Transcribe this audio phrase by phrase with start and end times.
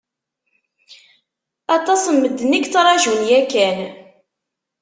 [1.75, 3.79] Aṭas n medden i yettrajun yakan.